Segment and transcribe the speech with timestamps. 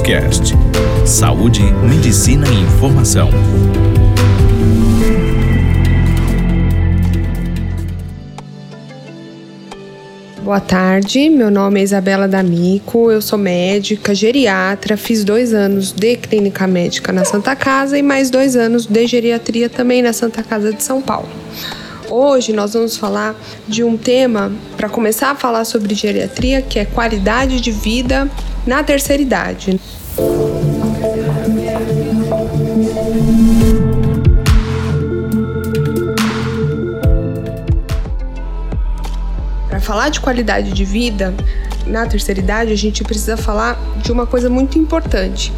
[0.00, 0.54] Cast.
[1.04, 3.30] Saúde, medicina e informação.
[10.42, 16.16] Boa tarde, meu nome é Isabela D'Amico, eu sou médica, geriatra, fiz dois anos de
[16.16, 20.72] clínica médica na Santa Casa e mais dois anos de geriatria também na Santa Casa
[20.72, 21.28] de São Paulo.
[22.08, 23.34] Hoje nós vamos falar
[23.66, 28.30] de um tema para começar a falar sobre geriatria, que é qualidade de vida
[28.64, 29.80] na terceira idade.
[39.68, 41.34] Para falar de qualidade de vida
[41.86, 45.52] na terceira idade, a gente precisa falar de uma coisa muito importante,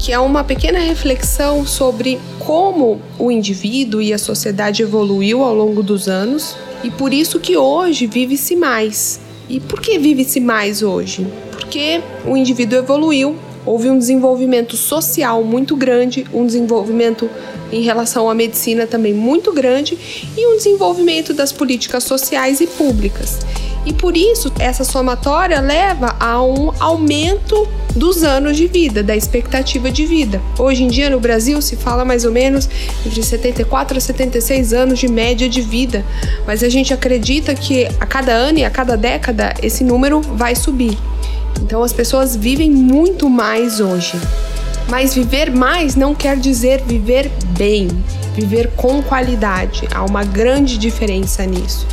[0.00, 5.82] que é uma pequena reflexão sobre como o indivíduo e a sociedade evoluiu ao longo
[5.82, 9.20] dos anos e por isso que hoje vive-se mais.
[9.46, 11.26] E por que vive-se mais hoje?
[11.50, 17.28] Porque o indivíduo evoluiu, houve um desenvolvimento social muito grande, um desenvolvimento
[17.70, 19.98] em relação à medicina também muito grande
[20.34, 23.38] e um desenvolvimento das políticas sociais e públicas.
[23.84, 29.90] E por isso, essa somatória leva a um aumento dos anos de vida, da expectativa
[29.90, 30.40] de vida.
[30.58, 32.68] Hoje em dia, no Brasil, se fala mais ou menos
[33.06, 36.04] entre 74 a 76 anos de média de vida,
[36.46, 40.54] mas a gente acredita que a cada ano e a cada década esse número vai
[40.54, 40.96] subir.
[41.62, 44.14] Então, as pessoas vivem muito mais hoje.
[44.88, 47.88] Mas viver mais não quer dizer viver bem,
[48.34, 49.88] viver com qualidade.
[49.92, 51.86] Há uma grande diferença nisso.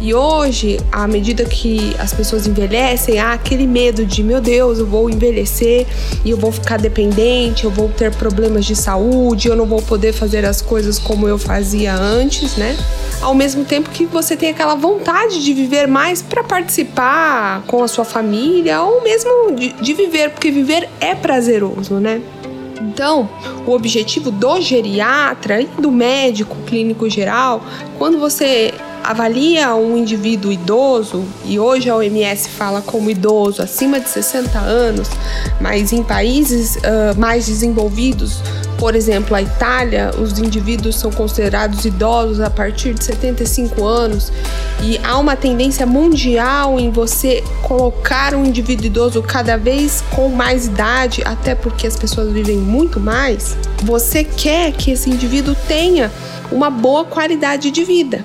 [0.00, 4.86] E hoje, à medida que as pessoas envelhecem, há aquele medo de, meu Deus, eu
[4.86, 5.86] vou envelhecer
[6.24, 10.12] e eu vou ficar dependente, eu vou ter problemas de saúde, eu não vou poder
[10.12, 12.76] fazer as coisas como eu fazia antes, né?
[13.22, 17.88] Ao mesmo tempo que você tem aquela vontade de viver mais para participar com a
[17.88, 22.20] sua família ou mesmo de, de viver, porque viver é prazeroso, né?
[22.96, 23.28] Então,
[23.66, 27.62] o objetivo do geriatra e do médico clínico geral,
[27.98, 28.72] quando você
[29.04, 35.10] avalia um indivíduo idoso, e hoje a OMS fala como idoso acima de 60 anos,
[35.60, 38.40] mas em países uh, mais desenvolvidos,
[38.78, 44.32] por exemplo, a Itália, os indivíduos são considerados idosos a partir de 75 anos
[44.82, 50.66] e há uma tendência mundial em você colocar um indivíduo idoso cada vez com mais
[50.66, 53.56] idade, até porque as pessoas vivem muito mais.
[53.82, 56.10] Você quer que esse indivíduo tenha
[56.52, 58.24] uma boa qualidade de vida.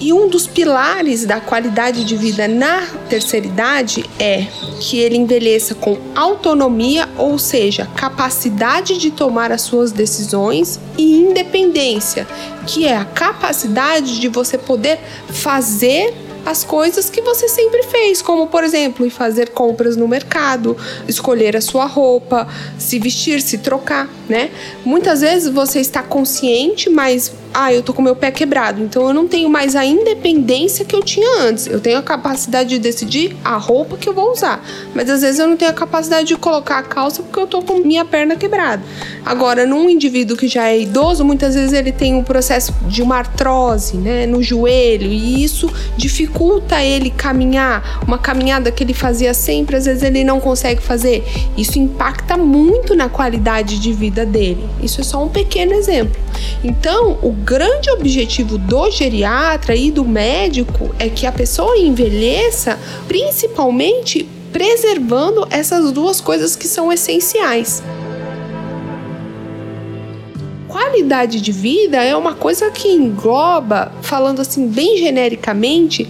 [0.00, 4.46] E um dos pilares da qualidade de vida na terceira idade é
[4.80, 12.26] que ele envelheça com autonomia, ou seja, capacidade de tomar as suas decisões e independência,
[12.66, 16.14] que é a capacidade de você poder fazer
[16.46, 21.56] as coisas que você sempre fez, como por exemplo, ir fazer compras no mercado, escolher
[21.56, 24.50] a sua roupa, se vestir, se trocar, né?
[24.82, 29.14] Muitas vezes você está consciente, mas ah, eu tô com meu pé quebrado, então eu
[29.14, 31.66] não tenho mais a independência que eu tinha antes.
[31.66, 35.40] Eu tenho a capacidade de decidir a roupa que eu vou usar, mas às vezes
[35.40, 38.36] eu não tenho a capacidade de colocar a calça porque eu tô com minha perna
[38.36, 38.82] quebrada.
[39.24, 43.16] Agora, num indivíduo que já é idoso, muitas vezes ele tem um processo de uma
[43.16, 49.76] artrose, né, no joelho, e isso dificulta ele caminhar, uma caminhada que ele fazia sempre,
[49.76, 51.24] às vezes ele não consegue fazer.
[51.56, 54.68] Isso impacta muito na qualidade de vida dele.
[54.82, 56.20] Isso é só um pequeno exemplo.
[56.62, 62.78] Então, o grande objetivo do geriatra e do médico é que a pessoa envelheça,
[63.08, 67.82] principalmente preservando essas duas coisas que são essenciais.
[70.68, 76.08] Qualidade de vida é uma coisa que engloba, falando assim bem genericamente,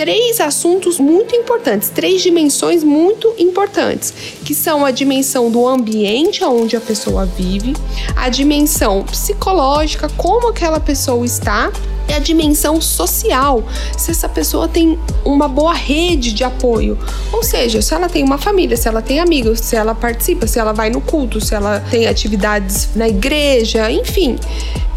[0.00, 6.74] três assuntos muito importantes, três dimensões muito importantes, que são a dimensão do ambiente onde
[6.74, 7.74] a pessoa vive,
[8.16, 11.70] a dimensão psicológica, como aquela pessoa está,
[12.08, 13.62] e a dimensão social,
[13.94, 16.98] se essa pessoa tem uma boa rede de apoio.
[17.30, 20.58] Ou seja, se ela tem uma família, se ela tem amigos, se ela participa, se
[20.58, 24.38] ela vai no culto, se ela tem atividades na igreja, enfim.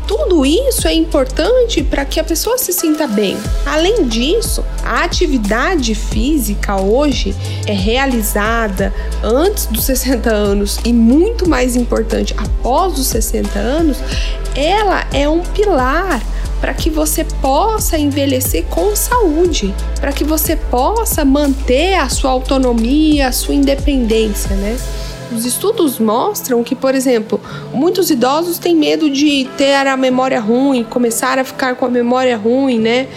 [0.07, 3.37] Tudo isso é importante para que a pessoa se sinta bem.
[3.65, 7.35] Além disso, a atividade física hoje
[7.65, 13.97] é realizada antes dos 60 anos e muito mais importante após os 60 anos,
[14.55, 16.21] ela é um pilar
[16.59, 23.27] para que você possa envelhecer com saúde, para que você possa manter a sua autonomia,
[23.27, 24.77] a sua independência, né?
[25.33, 27.41] Os estudos mostram que, por exemplo,
[27.73, 32.37] muitos idosos têm medo de ter a memória ruim, começar a ficar com a memória
[32.37, 33.07] ruim, né?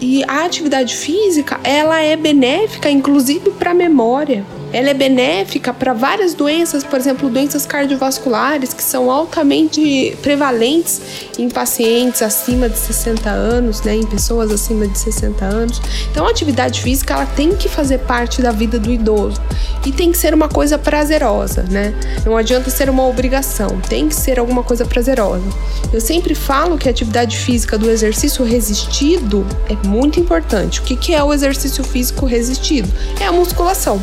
[0.00, 4.44] E a atividade física, ela é benéfica inclusive para a memória.
[4.72, 11.00] Ela é benéfica para várias doenças, por exemplo, doenças cardiovasculares que são altamente prevalentes
[11.38, 15.80] em pacientes acima de 60 anos, né, em pessoas acima de 60 anos.
[16.10, 19.40] Então, a atividade física ela tem que fazer parte da vida do idoso
[19.84, 21.94] e tem que ser uma coisa prazerosa, né?
[22.24, 25.44] Não adianta ser uma obrigação, tem que ser alguma coisa prazerosa.
[25.92, 30.80] Eu sempre falo que a atividade física do exercício resistido é muito importante.
[30.80, 32.88] O que é o exercício físico resistido?
[33.20, 34.00] É a musculação.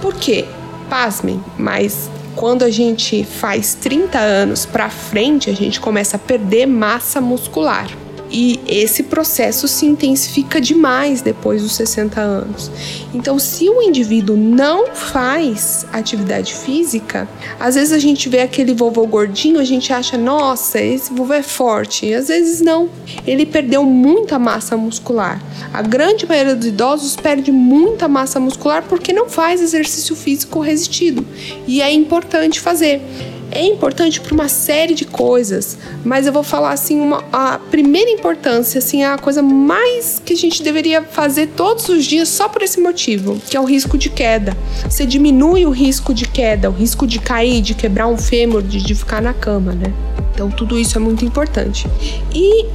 [0.00, 0.44] Por quê?
[0.88, 6.66] Pasmem, mas quando a gente faz 30 anos para frente, a gente começa a perder
[6.66, 7.88] massa muscular.
[8.30, 12.70] E esse processo se intensifica demais depois dos 60 anos.
[13.14, 17.28] Então, se o indivíduo não faz atividade física,
[17.58, 21.42] às vezes a gente vê aquele vovô gordinho, a gente acha, nossa, esse vovô é
[21.42, 22.06] forte.
[22.06, 22.90] E às vezes não.
[23.26, 25.42] Ele perdeu muita massa muscular.
[25.72, 31.26] A grande maioria dos idosos perde muita massa muscular porque não faz exercício físico resistido.
[31.66, 33.00] E é importante fazer
[33.50, 38.10] é importante para uma série de coisas, mas eu vou falar assim uma, a primeira
[38.10, 42.62] importância, assim a coisa mais que a gente deveria fazer todos os dias só por
[42.62, 44.56] esse motivo, que é o risco de queda.
[44.88, 48.82] Você diminui o risco de queda, o risco de cair, de quebrar um fêmur, de,
[48.82, 49.92] de ficar na cama, né?
[50.34, 51.86] Então tudo isso é muito importante.
[52.34, 52.66] E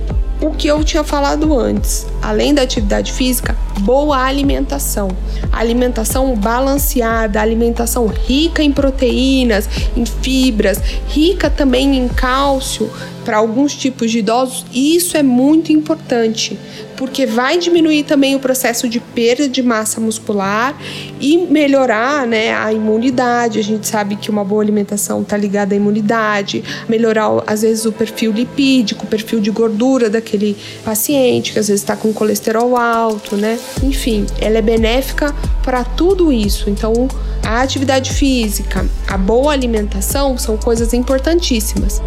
[0.44, 2.06] o que eu tinha falado antes.
[2.22, 5.10] Além da atividade física, boa alimentação.
[5.52, 12.90] Alimentação balanceada, alimentação rica em proteínas, em fibras, rica também em cálcio
[13.24, 14.66] para alguns tipos de idosos.
[14.72, 16.58] E isso é muito importante
[16.96, 20.74] porque vai diminuir também o processo de perda de massa muscular
[21.20, 23.60] e melhorar né, a imunidade.
[23.60, 27.92] A gente sabe que uma boa alimentação está ligada à imunidade, melhorar às vezes o
[27.92, 33.36] perfil lipídico, o perfil de gordura daquele paciente, que às vezes está com colesterol alto,
[33.36, 33.60] né?
[33.82, 36.70] Enfim, ela é benéfica para tudo isso.
[36.70, 37.08] Então,
[37.44, 42.02] a atividade física, a boa alimentação são coisas importantíssimas.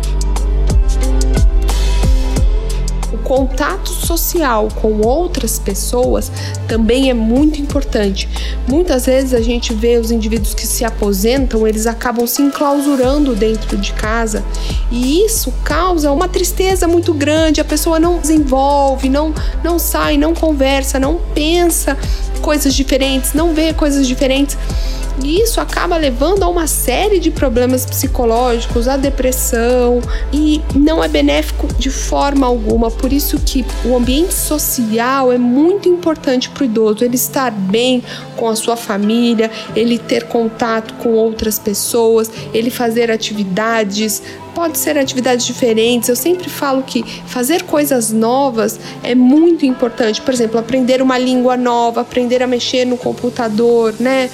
[3.26, 6.31] Contato social com outras pessoas
[6.69, 8.28] também é muito importante.
[8.69, 13.76] Muitas vezes a gente vê os indivíduos que se aposentam, eles acabam se enclausurando dentro
[13.76, 14.44] de casa
[14.93, 17.61] e isso causa uma tristeza muito grande.
[17.61, 21.99] A pessoa não desenvolve, não, não sai, não conversa, não pensa
[22.40, 24.56] coisas diferentes, não vê coisas diferentes.
[25.23, 30.01] E isso acaba levando a uma série de problemas psicológicos, a depressão,
[30.33, 32.91] e não é benéfico de forma alguma.
[32.91, 38.03] Por isso que o ambiente social é muito importante para o idoso, ele estar bem
[38.37, 44.23] com a sua família, ele ter contato com outras pessoas, ele fazer atividades
[44.55, 46.09] pode ser atividades diferentes.
[46.09, 50.23] Eu sempre falo que fazer coisas novas é muito importante.
[50.23, 54.31] Por exemplo, aprender uma língua nova, aprender a mexer no computador, né?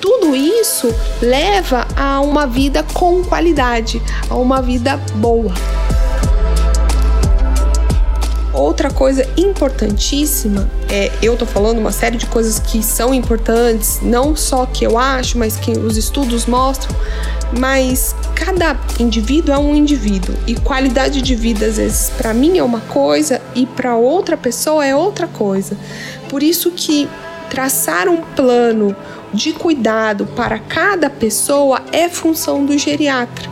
[0.00, 5.52] Tudo isso leva a uma vida com qualidade, a uma vida boa.
[8.52, 14.34] Outra coisa importantíssima é, eu tô falando uma série de coisas que são importantes, não
[14.34, 16.96] só que eu acho, mas que os estudos mostram,
[17.58, 22.62] mas cada indivíduo é um indivíduo e qualidade de vida às vezes para mim é
[22.62, 25.76] uma coisa e para outra pessoa é outra coisa.
[26.30, 27.06] Por isso que
[27.50, 28.96] traçar um plano
[29.32, 33.50] de cuidado para cada pessoa é função do geriatra,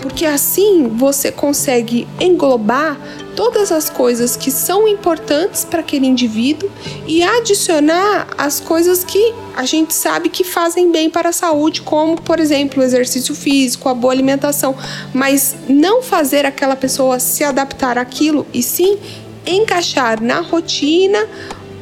[0.00, 2.98] porque assim você consegue englobar
[3.34, 6.70] todas as coisas que são importantes para aquele indivíduo
[7.06, 12.20] e adicionar as coisas que a gente sabe que fazem bem para a saúde, como,
[12.20, 14.74] por exemplo, o exercício físico, a boa alimentação,
[15.14, 18.98] mas não fazer aquela pessoa se adaptar àquilo e sim
[19.46, 21.26] encaixar na rotina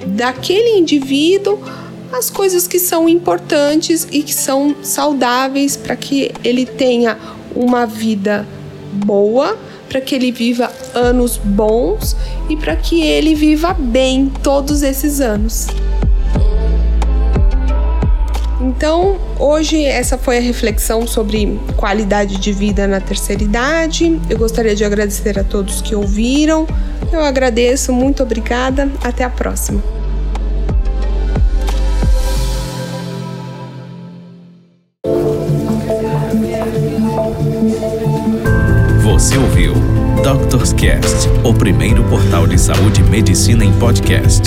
[0.07, 1.61] daquele indivíduo
[2.13, 7.17] as coisas que são importantes e que são saudáveis para que ele tenha
[7.55, 8.47] uma vida
[8.93, 12.17] boa, para que ele viva anos bons
[12.49, 15.69] e para que ele viva bem todos esses anos.
[18.61, 24.21] Então, hoje essa foi a reflexão sobre qualidade de vida na terceira idade.
[24.29, 26.67] Eu gostaria de agradecer a todos que ouviram.
[27.13, 28.91] Eu agradeço, muito obrigada.
[29.03, 30.00] Até a próxima.
[39.21, 39.75] Você ouviu
[40.25, 44.41] Doctors Cast, o primeiro portal de saúde e medicina em podcast.